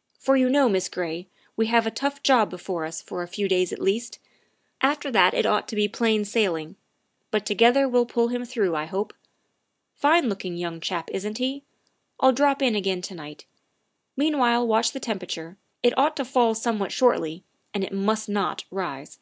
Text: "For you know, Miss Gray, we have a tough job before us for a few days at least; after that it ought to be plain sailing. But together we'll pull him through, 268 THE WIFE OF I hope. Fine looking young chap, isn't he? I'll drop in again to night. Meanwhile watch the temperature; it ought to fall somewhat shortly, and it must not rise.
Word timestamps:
"For 0.24 0.38
you 0.38 0.48
know, 0.48 0.70
Miss 0.70 0.88
Gray, 0.88 1.28
we 1.54 1.66
have 1.66 1.86
a 1.86 1.90
tough 1.90 2.22
job 2.22 2.48
before 2.48 2.86
us 2.86 3.02
for 3.02 3.22
a 3.22 3.28
few 3.28 3.46
days 3.46 3.74
at 3.74 3.78
least; 3.78 4.18
after 4.80 5.10
that 5.10 5.34
it 5.34 5.44
ought 5.44 5.68
to 5.68 5.76
be 5.76 5.86
plain 5.86 6.24
sailing. 6.24 6.76
But 7.30 7.44
together 7.44 7.86
we'll 7.86 8.06
pull 8.06 8.28
him 8.28 8.46
through, 8.46 8.68
268 8.68 8.70
THE 8.70 8.72
WIFE 8.72 8.88
OF 8.88 8.94
I 8.94 8.96
hope. 8.96 9.14
Fine 10.22 10.28
looking 10.30 10.56
young 10.56 10.80
chap, 10.80 11.10
isn't 11.12 11.36
he? 11.36 11.62
I'll 12.18 12.32
drop 12.32 12.62
in 12.62 12.74
again 12.74 13.02
to 13.02 13.14
night. 13.14 13.44
Meanwhile 14.16 14.66
watch 14.66 14.92
the 14.92 14.98
temperature; 14.98 15.58
it 15.82 15.92
ought 15.98 16.16
to 16.16 16.24
fall 16.24 16.54
somewhat 16.54 16.90
shortly, 16.90 17.44
and 17.74 17.84
it 17.84 17.92
must 17.92 18.30
not 18.30 18.64
rise. 18.70 19.18